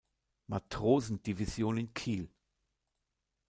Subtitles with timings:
[0.47, 2.27] Matrosen-Division in Kiel.